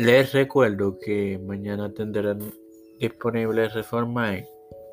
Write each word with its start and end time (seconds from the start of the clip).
Les 0.00 0.32
recuerdo 0.32 0.98
que 0.98 1.38
mañana 1.44 1.92
tendrán 1.92 2.38
disponibles 2.98 3.74
Reforma 3.74 4.34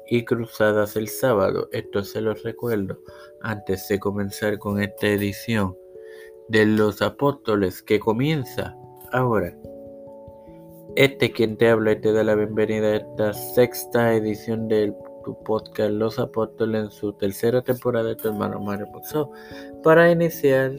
y 0.10 0.26
Cruzadas 0.26 0.98
el 0.98 1.08
sábado. 1.08 1.70
Esto 1.72 2.04
se 2.04 2.20
los 2.20 2.44
recuerdo 2.44 3.00
antes 3.40 3.88
de 3.88 4.02
comenzar 4.02 4.60
con 4.60 4.82
esta 4.82 5.08
edición 5.08 5.78
de 6.50 6.66
los 6.66 7.02
apóstoles 7.02 7.82
que 7.82 8.02
comienza 8.02 8.76
ahora. 9.14 9.58
Este 10.98 11.32
quien 11.32 11.56
te 11.56 11.70
habla 11.70 11.94
y 11.94 12.02
te 12.02 12.12
da 12.12 12.26
la 12.26 12.36
bienvenida 12.36 12.88
a 12.88 12.96
esta 12.98 13.34
sexta 13.34 14.14
edición 14.14 14.68
del 14.68 14.94
tu 15.24 15.42
podcast 15.46 15.92
Los 15.92 16.20
Apóstoles 16.20 16.84
en 16.84 16.92
su 16.92 17.14
tercera 17.14 17.62
temporada 17.62 18.10
de 18.10 18.18
tu 18.18 18.28
hermano 18.28 18.60
Mario 18.60 18.88
Pozo 18.92 19.32
para 19.84 20.12
iniciar 20.12 20.74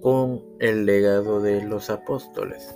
con 0.00 0.42
el 0.60 0.86
legado 0.86 1.42
de 1.42 1.62
los 1.62 1.90
apóstoles. 1.90 2.74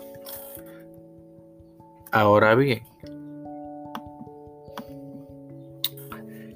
Ahora 2.17 2.55
bien, 2.55 2.83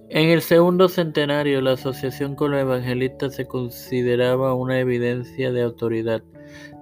en 0.08 0.30
el 0.30 0.40
segundo 0.40 0.88
centenario 0.88 1.60
la 1.60 1.72
asociación 1.72 2.34
con 2.34 2.52
los 2.52 2.62
evangelistas 2.62 3.34
se 3.34 3.46
consideraba 3.46 4.54
una 4.54 4.80
evidencia 4.80 5.52
de 5.52 5.60
autoridad. 5.60 6.22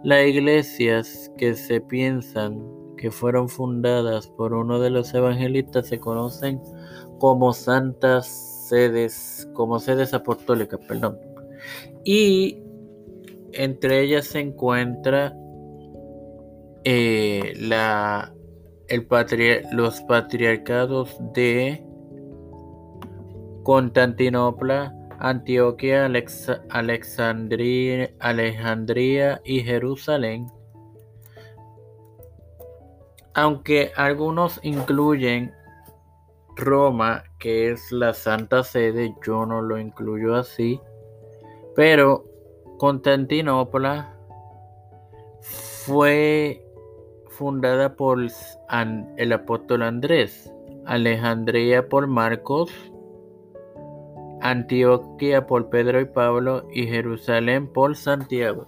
Las 0.04 0.24
iglesias 0.28 1.28
que 1.36 1.54
se 1.54 1.80
piensan 1.80 2.62
que 2.96 3.10
fueron 3.10 3.48
fundadas 3.48 4.28
por 4.28 4.54
uno 4.54 4.78
de 4.78 4.90
los 4.90 5.12
evangelistas 5.12 5.88
se 5.88 5.98
conocen 5.98 6.60
como 7.18 7.52
santas 7.52 8.28
sedes, 8.68 9.50
como 9.54 9.80
sedes 9.80 10.14
apostólicas, 10.14 10.78
perdón. 10.86 11.18
Y 12.04 12.62
entre 13.54 14.02
ellas 14.02 14.28
se 14.28 14.38
encuentra 14.38 15.34
eh, 16.84 17.54
la 17.56 18.32
los 19.72 20.00
patriarcados 20.02 21.16
de 21.32 21.84
Constantinopla, 23.62 24.94
Antioquia, 25.18 26.10
Alexandria, 26.70 28.10
Alejandría 28.20 29.40
y 29.44 29.60
Jerusalén. 29.60 30.46
Aunque 33.34 33.92
algunos 33.96 34.58
incluyen 34.62 35.52
Roma, 36.56 37.24
que 37.38 37.70
es 37.70 37.92
la 37.92 38.14
Santa 38.14 38.64
Sede, 38.64 39.14
yo 39.24 39.46
no 39.46 39.60
lo 39.62 39.78
incluyo 39.78 40.34
así, 40.34 40.80
pero 41.76 42.24
Constantinopla 42.78 44.16
fue 45.40 46.67
fundada 47.38 47.94
por 47.94 48.18
el 49.16 49.32
apóstol 49.32 49.82
Andrés, 49.82 50.52
Alejandría 50.84 51.88
por 51.88 52.08
Marcos, 52.08 52.70
Antioquia 54.40 55.46
por 55.46 55.70
Pedro 55.70 56.00
y 56.00 56.06
Pablo 56.06 56.66
y 56.72 56.88
Jerusalén 56.88 57.72
por 57.72 57.96
Santiago. 57.96 58.66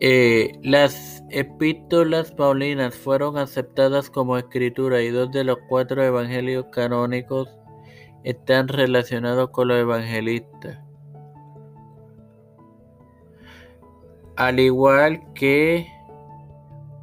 Eh, 0.00 0.58
las 0.64 1.22
epístolas 1.30 2.32
paulinas 2.32 2.96
fueron 2.96 3.38
aceptadas 3.38 4.10
como 4.10 4.36
escritura 4.36 5.00
y 5.00 5.10
dos 5.10 5.30
de 5.30 5.44
los 5.44 5.58
cuatro 5.68 6.02
evangelios 6.02 6.66
canónicos 6.72 7.48
están 8.24 8.66
relacionados 8.66 9.50
con 9.50 9.68
los 9.68 9.78
evangelistas. 9.78 10.91
Al 14.46 14.58
igual 14.58 15.22
que 15.34 15.86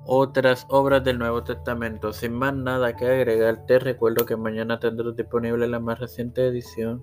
otras 0.06 0.66
obras 0.68 1.06
del 1.06 1.18
Nuevo 1.18 1.44
Testamento. 1.44 2.12
Sin 2.12 2.34
más 2.34 2.54
nada 2.54 2.98
que 2.98 3.06
agregar, 3.06 3.66
te 3.66 3.80
recuerdo 3.80 4.26
que 4.26 4.36
mañana 4.36 4.80
tendrás 4.80 5.16
disponible 5.16 5.66
la 5.68 5.80
más 5.80 6.00
reciente 6.00 6.46
edición 6.46 7.02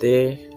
de 0.00 0.50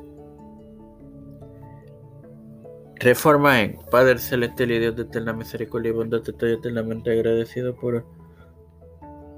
Reforma 2.95 3.61
en 3.61 3.77
Padre 3.91 4.17
Celestial 4.17 4.71
y 4.71 4.79
Dios 4.79 4.95
de 4.95 5.03
eterna 5.03 5.33
misericordia 5.33 5.89
y 5.89 5.93
bondad. 5.93 6.21
Te 6.21 6.31
estoy 6.31 6.53
eternamente 6.53 7.11
agradecido 7.11 7.75
por 7.75 8.03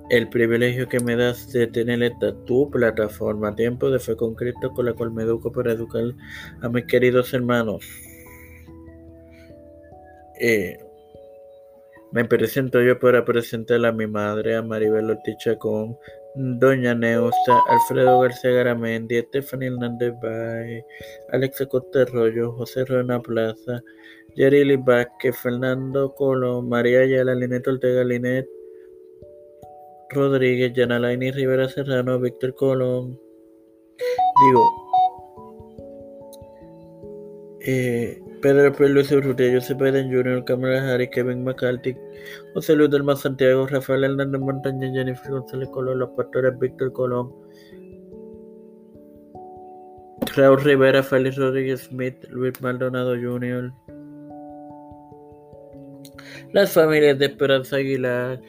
el 0.09 0.29
privilegio 0.29 0.87
que 0.87 1.01
me 1.01 1.17
das 1.17 1.51
de 1.51 1.67
tener 1.67 2.01
esta 2.01 2.33
tu 2.45 2.71
plataforma, 2.71 3.55
Tiempo 3.55 3.89
de 3.89 3.99
Fe 3.99 4.15
con 4.15 4.35
Cristo, 4.35 4.71
con 4.71 4.85
la 4.85 4.93
cual 4.93 5.11
me 5.11 5.23
educo 5.23 5.51
para 5.51 5.73
educar 5.73 6.13
a 6.61 6.69
mis 6.69 6.85
queridos 6.85 7.33
hermanos. 7.33 7.83
Eh, 10.39 10.77
me 12.11 12.25
presento 12.25 12.81
yo 12.81 12.99
para 12.99 13.25
presentar 13.25 13.85
a 13.85 13.91
mi 13.91 14.07
madre, 14.07 14.55
a 14.55 14.61
Maribel 14.61 15.09
Ortiz 15.09 15.57
con 15.59 15.97
Doña 16.35 16.93
Neusta, 16.95 17.59
Alfredo 17.67 18.21
García 18.21 18.51
Garamendi, 18.51 19.21
Stephanie 19.23 19.67
Hernández 19.67 20.13
Bay, 20.21 20.83
Alexa 21.31 21.65
Costa 21.65 22.03
Arroyo, 22.03 22.53
José 22.53 22.85
Rona 22.85 23.19
Plaza, 23.19 23.83
Yerili 24.35 24.77
Vázquez, 24.77 25.35
Fernando 25.37 26.13
Colón, 26.13 26.69
María 26.69 27.01
Ayala, 27.01 27.35
Linet 27.35 27.67
Ortega 27.67 28.03
Linet, 28.03 28.47
Rodríguez, 30.11 30.73
Yanalaini 30.73 31.31
Rivera 31.31 31.67
Serrano, 31.67 32.19
Víctor 32.19 32.55
Colón. 32.55 33.19
Digo, 33.97 34.86
eh, 37.67 38.23
Pedro. 38.41 38.73
Luis 38.87 39.11
Urrutia, 39.11 39.53
Joseph 39.53 39.77
Biden 39.77 40.09
Jr., 40.09 40.45
Kamala 40.45 40.93
Harris, 40.93 41.09
Kevin 41.11 41.43
McCarthy, 41.43 41.95
José 42.53 42.75
Luis 42.75 42.89
del 42.89 43.03
Santiago, 43.17 43.67
Rafael 43.67 44.05
Hernández 44.05 44.39
Montaña, 44.39 44.89
Jennifer 44.93 45.31
González 45.31 45.69
Colón, 45.69 45.99
los 45.99 46.09
pastores 46.11 46.57
Víctor 46.57 46.93
Colón, 46.93 47.33
Raúl 50.35 50.63
Rivera, 50.63 51.03
Félix 51.03 51.35
Rodríguez 51.35 51.81
Smith, 51.81 52.15
Luis 52.29 52.59
Maldonado 52.61 53.15
Jr., 53.15 53.73
las 56.53 56.71
familias 56.71 57.19
de 57.19 57.25
Esperanza 57.25 57.75
Aguilar, 57.75 58.39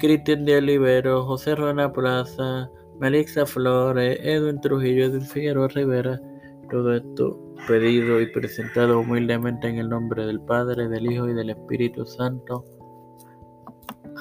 Cristian 0.00 0.44
de 0.44 0.56
Olivero, 0.56 1.24
José 1.24 1.54
Rona 1.54 1.92
Plaza, 1.92 2.68
Melixa 2.98 3.46
Flores, 3.46 4.18
Edwin 4.22 4.60
Trujillo, 4.60 5.04
Edwin 5.04 5.22
Figueroa 5.22 5.68
Rivera, 5.68 6.20
todo 6.70 6.94
esto 6.94 7.54
pedido 7.68 8.20
y 8.20 8.26
presentado 8.32 9.00
humildemente 9.00 9.68
en 9.68 9.78
el 9.78 9.88
nombre 9.88 10.24
del 10.24 10.40
Padre, 10.40 10.88
del 10.88 11.10
Hijo 11.10 11.28
y 11.28 11.34
del 11.34 11.50
Espíritu 11.50 12.06
Santo. 12.06 12.64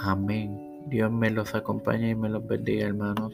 Amén. 0.04 0.84
Dios 0.88 1.12
me 1.12 1.30
los 1.30 1.54
acompañe 1.56 2.10
y 2.12 2.16
me 2.16 2.30
los 2.30 2.46
bendiga, 2.48 2.88
hermanos. 2.88 3.34